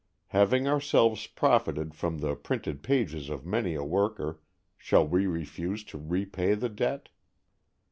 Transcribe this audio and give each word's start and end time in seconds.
Having 0.29 0.67
ourselves 0.67 1.27
profited 1.27 1.93
from 1.93 2.17
the 2.21 2.35
printed 2.35 2.81
pages 2.81 3.29
of 3.29 3.45
many 3.45 3.75
a 3.75 3.83
worker, 3.83 4.39
shall 4.75 5.07
we 5.07 5.27
refuse 5.27 5.83
to 5.83 5.99
repay 5.99 6.55
the 6.55 6.69
debt? 6.69 7.09